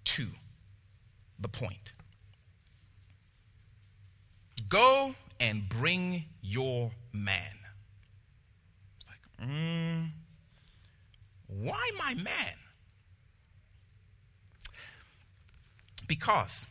[0.03, 0.27] to
[1.39, 1.93] the point.
[4.69, 7.57] Go and bring your man.
[9.07, 10.09] Like, mm,
[11.47, 12.53] why my man?
[16.07, 16.65] Because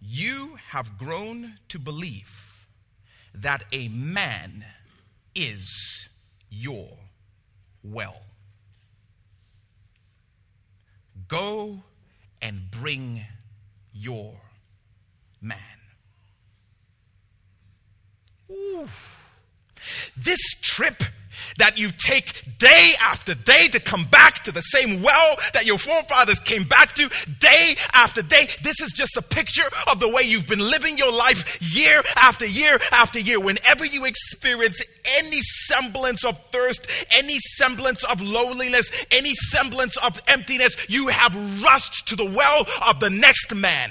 [0.00, 2.47] you have grown to believe
[3.34, 4.64] that a man
[5.34, 6.08] is
[6.50, 6.88] your
[7.82, 8.20] well.
[11.28, 11.82] Go
[12.40, 13.24] and bring
[13.92, 14.34] your
[15.40, 15.58] man.
[18.50, 18.88] Ooh.
[20.16, 21.04] This trip
[21.58, 25.78] that you take day after day to come back to the same well that your
[25.78, 27.08] forefathers came back to
[27.40, 28.48] day after day.
[28.62, 32.46] This is just a picture of the way you've been living your life year after
[32.46, 33.40] year after year.
[33.40, 40.76] Whenever you experience any semblance of thirst, any semblance of loneliness, any semblance of emptiness,
[40.88, 43.90] you have rushed to the well of the next man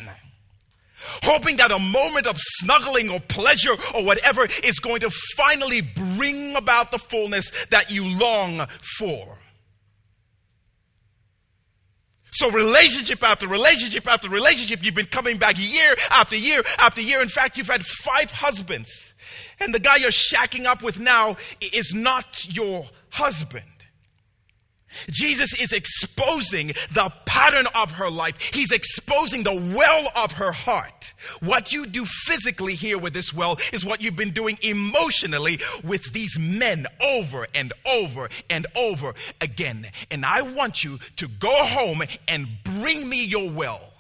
[1.24, 6.56] hoping that a moment of snuggling or pleasure or whatever is going to finally bring
[6.56, 8.68] about the fullness that you long
[8.98, 9.38] for.
[12.32, 17.20] So, relationship after relationship after relationship, you've been coming back year after year after year.
[17.20, 18.92] In fact, you've had five husbands.
[19.60, 23.64] And the guy you're shacking up with now is not your husband.
[25.10, 28.40] Jesus is exposing the pattern of her life.
[28.54, 31.14] He's exposing the well of her heart.
[31.42, 36.14] What you do physically here with this well is what you've been doing emotionally with
[36.14, 39.88] these men over and over and over again.
[40.12, 43.94] And I want you to go home and bring me your well.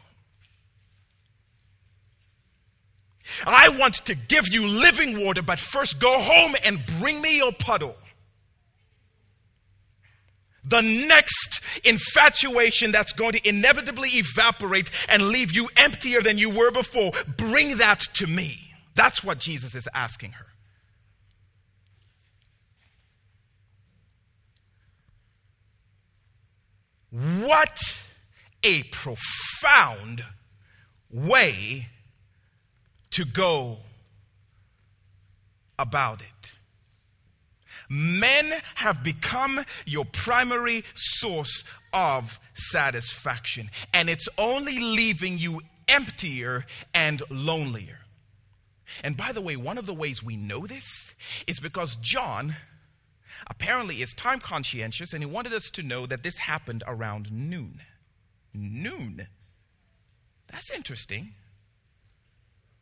[3.45, 7.51] I want to give you living water, but first go home and bring me your
[7.51, 7.95] puddle
[10.69, 16.71] the next infatuation that's going to inevitably evaporate and leave you emptier than you were
[16.71, 18.59] before, bring that to me.
[18.95, 20.45] That's what Jesus is asking her.
[27.09, 27.79] What
[28.63, 30.23] a profound
[31.11, 31.87] way
[33.11, 33.77] to go
[35.79, 36.56] about it.
[37.89, 47.21] Men have become your primary source of satisfaction, and it's only leaving you emptier and
[47.29, 47.99] lonelier.
[49.03, 51.13] And by the way, one of the ways we know this
[51.45, 52.55] is because John
[53.47, 57.81] apparently is time conscientious and he wanted us to know that this happened around noon.
[58.53, 59.27] Noon?
[60.51, 61.33] That's interesting.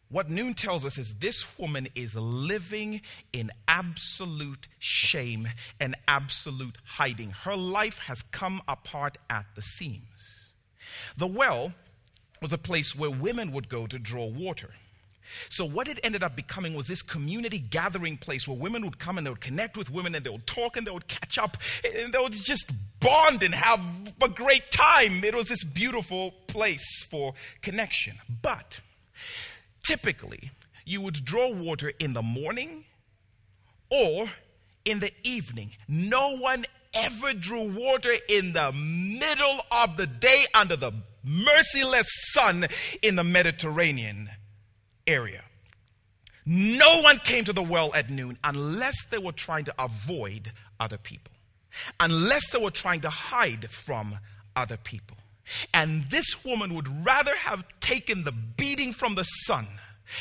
[0.10, 3.02] What Noon tells us is this woman is living
[3.34, 5.48] in absolute shame
[5.80, 7.32] and absolute hiding.
[7.32, 10.52] Her life has come apart at the seams.
[11.18, 11.74] The well
[12.42, 14.72] was a place where women would go to draw water.
[15.50, 19.18] So, what it ended up becoming was this community gathering place where women would come
[19.18, 21.58] and they would connect with women and they would talk and they would catch up
[21.84, 23.80] and they would just bond and have
[24.22, 25.24] a great time.
[25.24, 28.20] It was this beautiful place for connection.
[28.42, 28.82] But
[29.86, 30.52] typically
[30.86, 32.86] you would draw water in the morning
[33.90, 34.30] or
[34.86, 35.72] in the evening.
[35.88, 40.92] No one ever drew water in the middle of the day under the
[41.24, 42.68] merciless sun
[43.02, 44.30] in the Mediterranean
[45.08, 45.44] area.
[46.46, 50.98] No one came to the well at noon unless they were trying to avoid other
[50.98, 51.34] people,
[52.00, 54.20] unless they were trying to hide from
[54.56, 55.18] other people.
[55.74, 59.68] And this woman would rather have taken the beating from the sun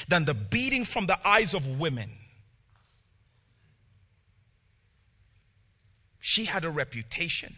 [0.08, 2.10] than the beating from the eyes of women.
[6.20, 7.56] She had a reputation.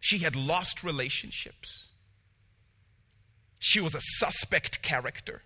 [0.00, 1.88] She had lost relationships.
[3.58, 5.42] She was a suspect character,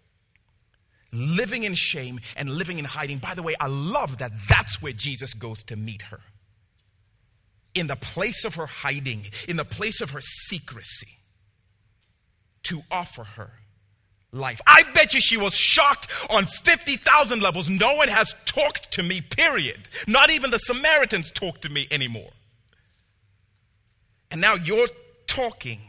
[1.12, 3.18] living in shame and living in hiding.
[3.18, 6.20] By the way, I love that that's where Jesus goes to meet her
[7.74, 11.18] in the place of her hiding, in the place of her secrecy,
[12.64, 13.52] to offer her
[14.32, 14.60] life.
[14.66, 17.68] I bet you she was shocked on 50,000 levels.
[17.68, 19.88] No one has talked to me, period.
[20.06, 22.30] Not even the Samaritans talk to me anymore.
[24.30, 24.88] And now you're
[25.26, 25.80] talking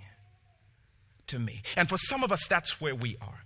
[1.28, 1.62] to me.
[1.76, 3.44] And for some of us, that's where we are.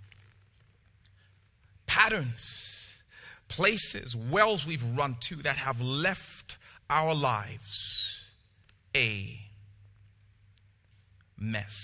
[1.86, 3.02] Patterns,
[3.48, 6.56] places, wells we've run to that have left
[6.88, 8.05] our lives
[8.96, 9.38] a
[11.38, 11.74] mess.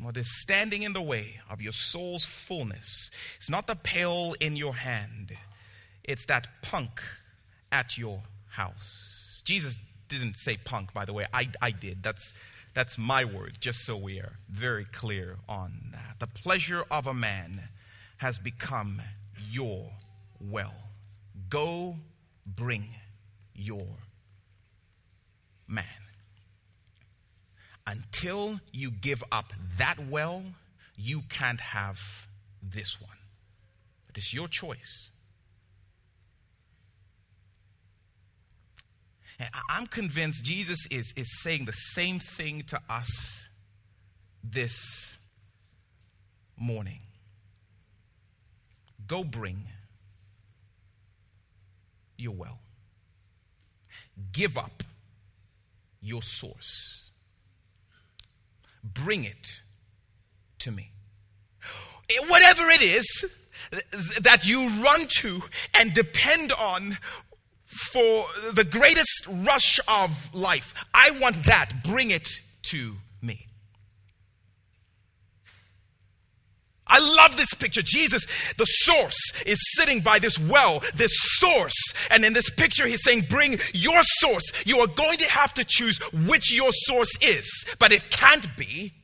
[0.00, 4.56] What is standing in the way of your soul's fullness It's not the pail in
[4.56, 5.32] your hand,
[6.02, 7.00] it's that punk
[7.70, 9.42] at your house.
[9.44, 11.26] Jesus didn't say punk, by the way.
[11.32, 12.02] I, I did.
[12.02, 12.32] That's,
[12.74, 16.16] that's my word, just so we are very clear on that.
[16.18, 17.62] The pleasure of a man
[18.16, 19.00] has become
[19.50, 19.90] your
[20.40, 20.74] well.
[21.50, 21.96] Go
[22.46, 22.88] bring
[23.54, 23.86] your
[25.68, 25.84] man.
[27.88, 30.42] until you give up that well,
[30.96, 31.98] you can't have
[32.62, 33.16] this one.
[34.06, 35.08] But It is your choice.
[39.38, 43.08] And I'm convinced Jesus is, is saying the same thing to us
[44.42, 45.16] this
[46.56, 47.00] morning.
[49.06, 49.62] Go bring
[52.18, 52.58] your well.
[54.32, 54.82] Give up
[56.00, 57.10] your source.
[58.82, 59.60] Bring it
[60.60, 60.92] to me.
[62.10, 63.24] Eh, whatever it is
[64.20, 65.42] that you run to
[65.74, 66.98] and depend on
[67.66, 71.84] for the greatest rush of life, I want that.
[71.84, 72.28] Bring it
[72.70, 73.48] to me.
[76.88, 77.82] I love this picture.
[77.82, 78.26] Jesus,
[78.56, 81.76] the source, is sitting by this well, this source.
[82.10, 84.44] And in this picture, he's saying, Bring your source.
[84.64, 88.94] You are going to have to choose which your source is, but it can't be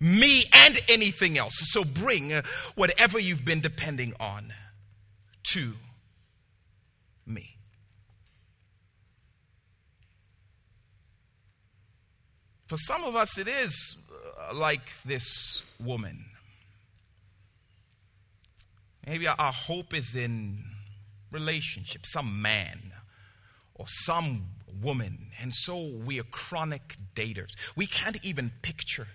[0.00, 1.54] me and anything else.
[1.64, 2.32] So bring
[2.74, 4.52] whatever you've been depending on
[5.52, 5.72] to
[7.26, 7.56] me.
[12.66, 16.24] For some of us, it is uh, like this woman.
[19.06, 20.64] Maybe our hope is in
[21.30, 22.92] relationship, some man
[23.74, 24.46] or some
[24.82, 25.30] woman.
[25.40, 27.50] And so we are chronic daters.
[27.76, 29.06] We can't even picture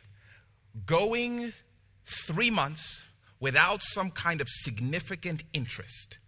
[0.85, 1.53] going
[2.05, 3.01] three months
[3.39, 6.19] without some kind of significant interest.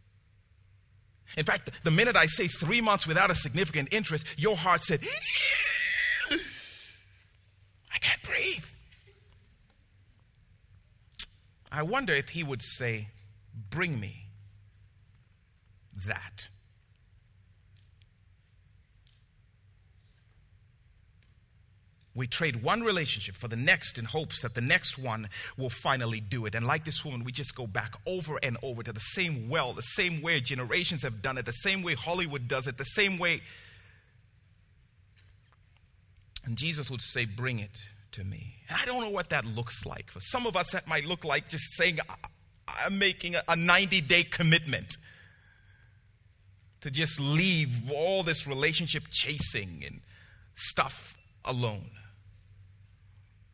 [1.38, 5.00] In fact, the minute I say three months without a significant interest, your heart said,
[6.30, 8.66] I can't breathe.
[11.72, 13.08] I wonder if he would say,
[13.70, 14.28] Bring me
[16.08, 16.48] that.
[22.16, 26.20] We trade one relationship for the next in hopes that the next one will finally
[26.20, 26.54] do it.
[26.54, 29.74] And like this woman, we just go back over and over to the same well,
[29.74, 33.18] the same way generations have done it, the same way Hollywood does it, the same
[33.18, 33.42] way.
[36.46, 37.82] And Jesus would say, Bring it
[38.12, 38.58] to me.
[38.70, 40.12] And I don't know what that looks like.
[40.12, 41.98] For some of us, that might look like just saying,
[42.68, 44.98] I'm making a 90 day commitment
[46.82, 50.02] to just leave all this relationship chasing and
[50.56, 51.92] stuff alone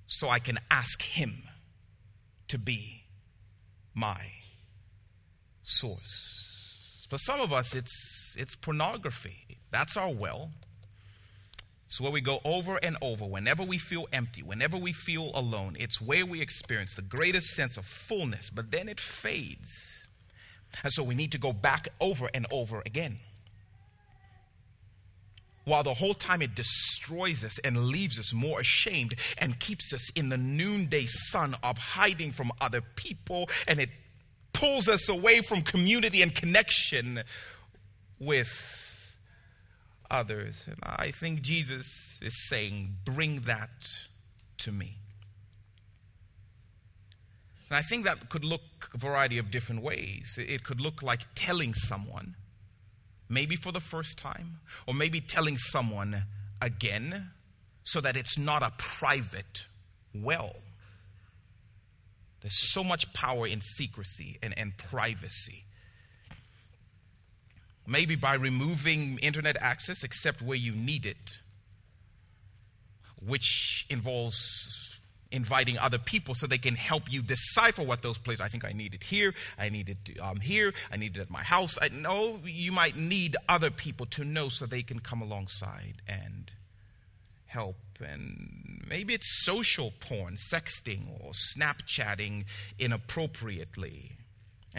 [0.08, 1.44] so I can ask Him
[2.48, 3.04] to be
[3.94, 4.32] my
[5.62, 6.46] source.
[7.10, 9.60] For some of us, it's, it's pornography.
[9.72, 10.52] That's our well.
[11.90, 15.76] It's where we go over and over whenever we feel empty, whenever we feel alone.
[15.80, 20.08] It's where we experience the greatest sense of fullness, but then it fades.
[20.84, 23.18] And so we need to go back over and over again
[25.66, 30.10] while the whole time it destroys us and leaves us more ashamed and keeps us
[30.12, 33.90] in the noonday sun of hiding from other people and it
[34.52, 37.22] pulls us away from community and connection
[38.20, 38.89] with
[40.10, 40.64] others.
[40.68, 43.70] And I think Jesus is saying, Bring that
[44.60, 44.96] to me.
[47.70, 50.38] And I think that could look a variety of different ways.
[50.38, 52.36] It could look like telling someone
[53.30, 54.56] maybe for the first time,
[54.88, 56.24] or maybe telling someone
[56.62, 57.30] again
[57.84, 59.66] so that it's not a private
[60.14, 60.56] well.
[62.42, 65.66] There's so much power in secrecy and, and privacy.
[67.90, 71.40] Maybe by removing internet access except where you need it,
[73.26, 74.90] which involves
[75.32, 78.42] inviting other people so they can help you decipher what those places.
[78.42, 79.34] I think I need it here.
[79.58, 80.74] I need it um, here.
[80.92, 81.78] I need it at my house.
[81.82, 86.52] I know you might need other people to know so they can come alongside and
[87.48, 87.78] help.
[88.00, 92.46] And maybe it's social porn, sexting, or Snapchatting
[92.78, 94.19] inappropriately.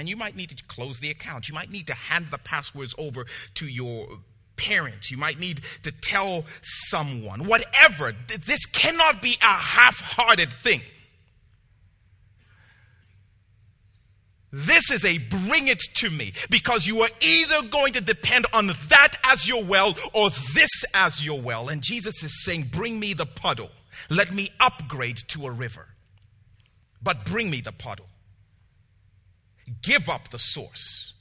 [0.00, 1.46] And you might need to close the account.
[1.46, 3.26] You might need to hand the passwords over
[3.56, 4.08] to your
[4.56, 5.10] parents.
[5.10, 7.44] You might need to tell someone.
[7.44, 8.14] Whatever.
[8.46, 10.80] This cannot be a half hearted thing.
[14.50, 18.68] This is a bring it to me because you are either going to depend on
[18.88, 21.68] that as your well or this as your well.
[21.68, 23.70] And Jesus is saying, Bring me the puddle.
[24.08, 25.88] Let me upgrade to a river.
[27.02, 28.06] But bring me the puddle.
[29.82, 31.14] Give up the source.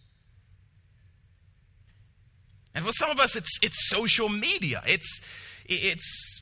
[2.76, 4.82] And for some of us, it's, it's social media.
[4.88, 5.22] It's,
[5.66, 6.42] it's,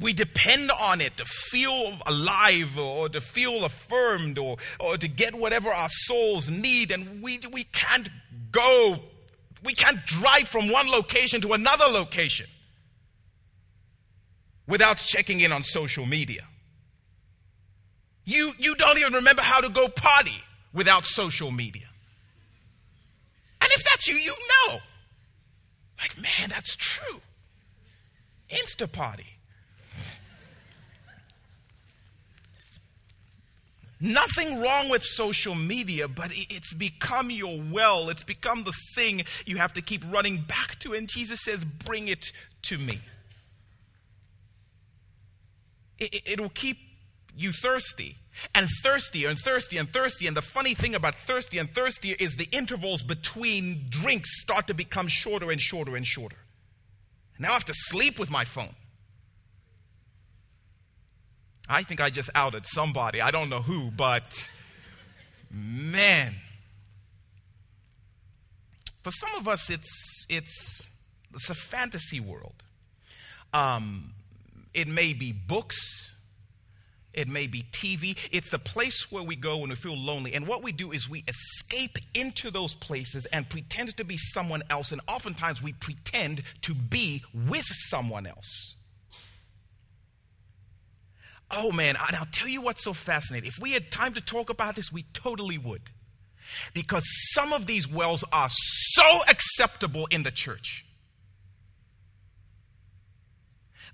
[0.00, 5.34] we depend on it to feel alive or to feel affirmed or, or to get
[5.34, 6.90] whatever our souls need.
[6.90, 8.08] And we, we can't
[8.50, 9.00] go,
[9.62, 12.46] we can't drive from one location to another location
[14.66, 16.44] without checking in on social media.
[18.24, 20.42] You, you don't even remember how to go party
[20.74, 21.88] without social media.
[23.60, 24.34] And if that's you, you
[24.68, 24.78] know.
[25.98, 27.20] Like, man, that's true.
[28.50, 29.26] Insta party.
[34.00, 38.10] Nothing wrong with social media, but it's become your well.
[38.10, 40.92] It's become the thing you have to keep running back to.
[40.92, 42.32] And Jesus says, Bring it
[42.64, 43.00] to me.
[45.98, 46.76] It, will keep
[47.34, 48.16] you thirsty
[48.54, 50.26] and thirstier and thirsty and thirsty.
[50.26, 54.74] And the funny thing about thirsty and thirstier is the intervals between drinks start to
[54.74, 56.36] become shorter and shorter and shorter.
[57.38, 58.74] Now I have to sleep with my phone.
[61.68, 63.20] I think I just outed somebody.
[63.20, 64.48] I don't know who, but
[65.50, 66.34] man.
[69.02, 70.86] For some of us, it's, it's,
[71.34, 72.62] it's a fantasy world.
[73.52, 74.12] Um,
[74.72, 76.13] it may be books,
[77.14, 78.16] it may be TV.
[78.30, 80.34] It's the place where we go when we feel lonely.
[80.34, 84.62] And what we do is we escape into those places and pretend to be someone
[84.70, 84.92] else.
[84.92, 88.74] And oftentimes we pretend to be with someone else.
[91.50, 93.48] Oh man, and I'll tell you what's so fascinating.
[93.48, 95.82] If we had time to talk about this, we totally would.
[96.72, 100.84] Because some of these wells are so acceptable in the church.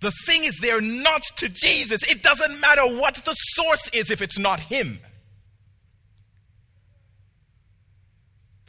[0.00, 2.02] The thing is, they're not to Jesus.
[2.04, 4.98] It doesn't matter what the source is if it's not Him.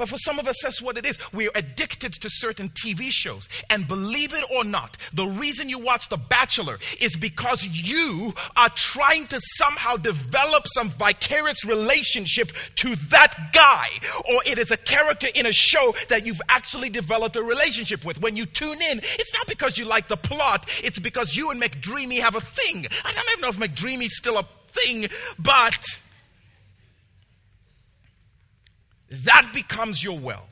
[0.02, 1.20] But for some of us, that's what it is.
[1.32, 3.48] We're addicted to certain TV shows.
[3.70, 8.70] And believe it or not, the reason you watch The Bachelor is because you are
[8.70, 13.90] trying to somehow develop some vicarious relationship to that guy.
[14.28, 18.20] Or it is a character in a show that you've actually developed a relationship with.
[18.20, 21.62] When you tune in, it's not because you like the plot, it's because you and
[21.62, 22.88] McDreamy have a thing.
[23.06, 25.78] I don't even know if McDreamy's still a thing, but
[29.12, 30.48] that becomes your well.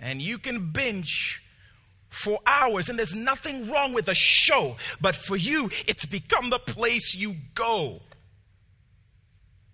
[0.00, 1.42] And you can binge
[2.08, 6.58] for hours, and there's nothing wrong with a show, but for you, it's become the
[6.58, 8.00] place you go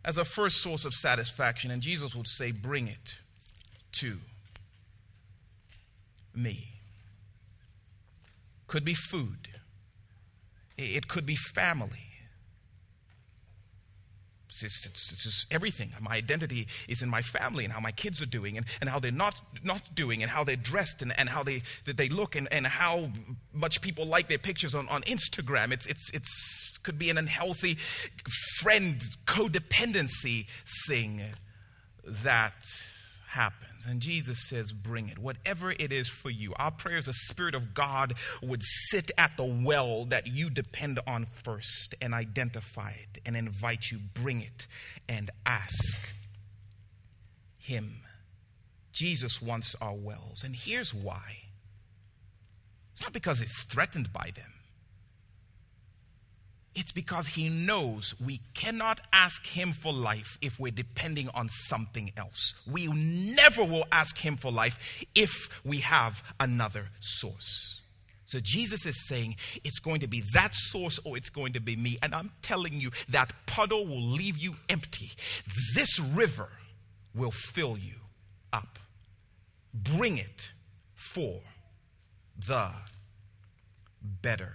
[0.04, 1.70] as a first source of satisfaction.
[1.70, 3.14] And Jesus would say, Bring it
[3.92, 4.18] to
[6.34, 6.68] me.
[8.66, 9.48] Could be food,
[10.76, 12.13] it could be family,
[14.62, 15.92] it's, it's, it's, just everything.
[16.00, 18.98] My identity is in my family and how my kids are doing and, and how
[18.98, 22.36] they're not, not doing and how they're dressed and, and how they, that they look
[22.36, 23.10] and, and how
[23.52, 25.72] much people like their pictures on, on Instagram.
[25.72, 27.78] It's, it's, it's could be an unhealthy
[28.58, 30.46] friend codependency
[30.86, 31.22] thing
[32.06, 32.52] that
[33.28, 33.73] happens.
[33.86, 35.18] And Jesus says, Bring it.
[35.18, 36.52] Whatever it is for you.
[36.56, 41.00] Our prayer is the Spirit of God would sit at the well that you depend
[41.06, 44.66] on first and identify it and invite you, bring it
[45.08, 45.98] and ask
[47.58, 47.96] Him.
[48.92, 50.42] Jesus wants our wells.
[50.44, 51.38] And here's why
[52.94, 54.53] it's not because it's threatened by them.
[56.74, 62.12] It's because he knows we cannot ask him for life if we're depending on something
[62.16, 62.54] else.
[62.70, 67.80] We never will ask him for life if we have another source.
[68.26, 71.76] So Jesus is saying it's going to be that source or it's going to be
[71.76, 71.98] me.
[72.02, 75.12] And I'm telling you that puddle will leave you empty.
[75.74, 76.48] This river
[77.14, 77.94] will fill you
[78.52, 78.78] up.
[79.72, 80.48] Bring it
[80.94, 81.40] for
[82.36, 82.70] the
[84.02, 84.54] better.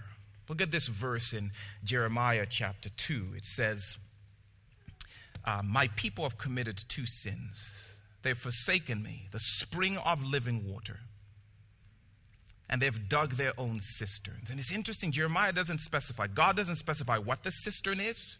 [0.50, 1.52] Look at this verse in
[1.84, 3.34] Jeremiah chapter 2.
[3.36, 3.98] It says,
[5.44, 7.54] uh, My people have committed two sins.
[8.22, 10.98] They've forsaken me, the spring of living water,
[12.68, 14.50] and they've dug their own cisterns.
[14.50, 18.36] And it's interesting, Jeremiah doesn't specify, God doesn't specify what the cistern is.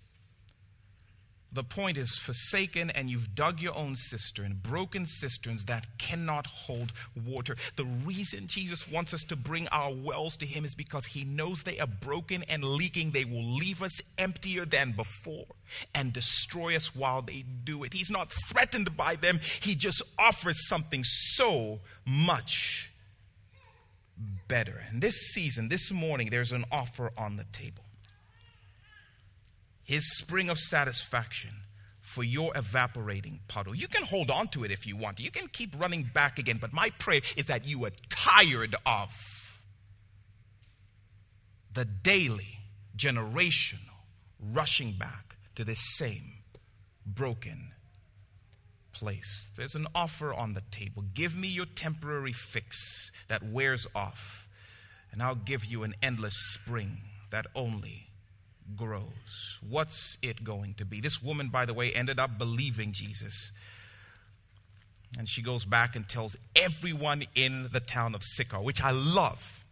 [1.53, 6.93] The point is forsaken, and you've dug your own cistern, broken cisterns that cannot hold
[7.27, 7.57] water.
[7.75, 11.63] The reason Jesus wants us to bring our wells to Him is because He knows
[11.63, 13.11] they are broken and leaking.
[13.11, 15.47] They will leave us emptier than before
[15.93, 17.95] and destroy us while they do it.
[17.95, 22.91] He's not threatened by them, He just offers something so much
[24.47, 24.85] better.
[24.89, 27.83] And this season, this morning, there's an offer on the table
[29.91, 31.51] his spring of satisfaction
[32.01, 33.75] for your evaporating puddle.
[33.75, 35.19] You can hold on to it if you want.
[35.19, 39.09] You can keep running back again, but my prayer is that you are tired of
[41.75, 42.61] the daily,
[42.97, 43.81] generational
[44.53, 46.35] rushing back to this same
[47.05, 47.73] broken
[48.93, 49.49] place.
[49.57, 51.03] There's an offer on the table.
[51.15, 54.47] Give me your temporary fix that wears off,
[55.11, 56.99] and I'll give you an endless spring
[57.33, 58.10] that only
[58.77, 59.59] grows.
[59.69, 61.01] What's it going to be?
[61.01, 63.53] This woman, by the way, ended up believing Jesus.
[65.19, 69.65] And she goes back and tells everyone in the town of Sychar, which I love.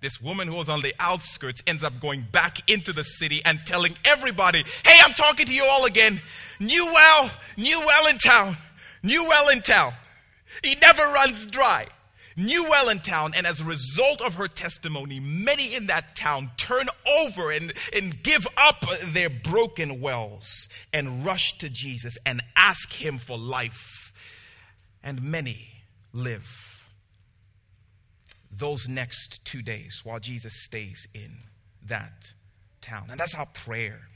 [0.00, 3.58] This woman who was on the outskirts ends up going back into the city and
[3.64, 6.20] telling everybody, Hey, I'm talking to you all again.
[6.60, 8.58] New well, new well in town,
[9.02, 9.94] new well in town.
[10.62, 11.86] He never runs dry.
[12.36, 16.50] New well in town, and as a result of her testimony, many in that town
[16.56, 22.92] turn over and, and give up their broken wells and rush to Jesus and ask
[22.92, 24.12] him for life.
[25.02, 25.68] And many
[26.12, 26.82] live
[28.50, 31.38] those next two days while Jesus stays in
[31.86, 32.32] that
[32.80, 33.08] town.
[33.10, 34.08] And that's our prayer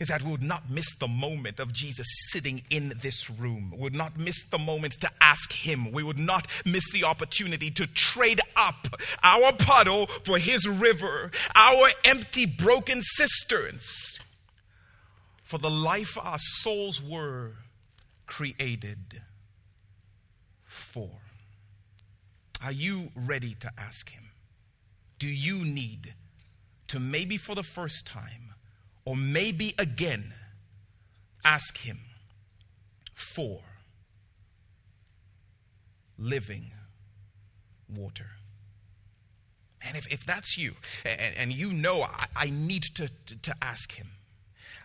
[0.00, 3.70] is that we would not miss the moment of Jesus sitting in this room.
[3.76, 5.92] We would not miss the moment to ask Him.
[5.92, 11.90] We would not miss the opportunity to trade up our puddle for His river, our
[12.04, 14.18] empty, broken cisterns
[15.50, 17.56] for the life our souls were
[18.26, 19.20] created
[20.64, 21.10] for.
[22.64, 24.30] Are you ready to ask Him?
[25.18, 26.14] Do you need
[26.86, 28.49] to, maybe for the first time,
[29.04, 30.34] or maybe again
[31.44, 31.98] ask Him
[33.14, 33.60] for
[36.18, 36.72] living
[37.88, 38.26] water.
[39.82, 40.74] And if, if that's you,
[41.04, 44.08] and, and you know I, I need to, to, to ask Him,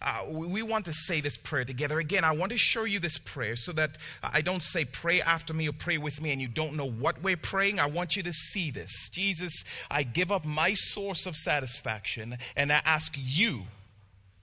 [0.01, 1.99] uh, we want to say this prayer together.
[1.99, 5.53] Again, I want to show you this prayer so that I don't say pray after
[5.53, 7.79] me or pray with me and you don't know what we're praying.
[7.79, 9.09] I want you to see this.
[9.11, 13.63] Jesus, I give up my source of satisfaction and I ask you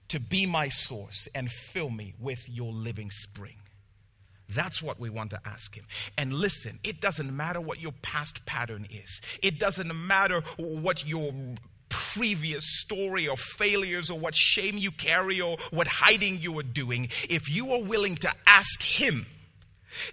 [0.09, 3.55] to be my source and fill me with your living spring.
[4.49, 5.85] That's what we want to ask him.
[6.17, 11.33] And listen, it doesn't matter what your past pattern is, it doesn't matter what your
[11.89, 17.07] previous story or failures or what shame you carry or what hiding you are doing.
[17.29, 19.27] If you are willing to ask him,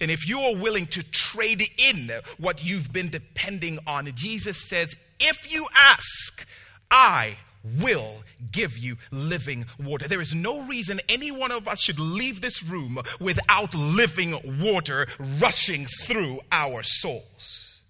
[0.01, 4.95] and if you are willing to trade in what you've been depending on, Jesus says,
[5.19, 6.47] if you ask,
[6.91, 10.09] I will give you living water.
[10.09, 15.07] There is no reason any one of us should leave this room without living water
[15.41, 17.81] rushing through our souls.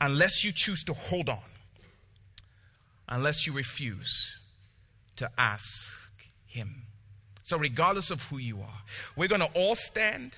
[0.00, 1.38] Unless you choose to hold on,
[3.08, 4.40] unless you refuse
[5.16, 5.92] to ask
[6.46, 6.82] Him.
[7.44, 8.80] So, regardless of who you are,
[9.16, 10.32] we're going to all stand.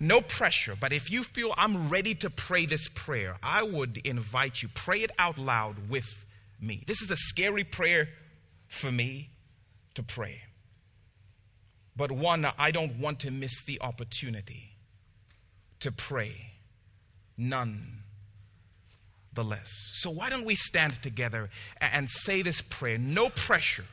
[0.00, 4.62] No pressure, but if you feel I'm ready to pray this prayer, I would invite
[4.62, 6.24] you, pray it out loud with
[6.60, 6.84] me.
[6.86, 8.08] This is a scary prayer
[8.68, 9.30] for me
[9.94, 10.42] to pray.
[11.96, 14.76] But one, I don't want to miss the opportunity
[15.80, 16.52] to pray
[17.36, 18.02] none
[19.32, 19.70] the less.
[19.94, 21.50] So, why don't we stand together
[21.80, 22.98] and say this prayer?
[22.98, 23.84] No pressure.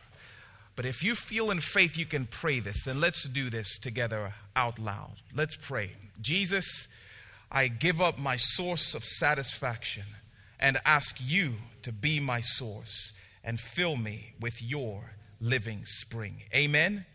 [0.75, 4.33] But if you feel in faith you can pray this, then let's do this together
[4.55, 5.15] out loud.
[5.33, 5.91] Let's pray.
[6.21, 6.87] Jesus,
[7.51, 10.03] I give up my source of satisfaction
[10.59, 11.53] and ask you
[11.85, 13.13] to be my source
[13.43, 16.41] and fill me with your living spring.
[16.51, 17.05] Amen.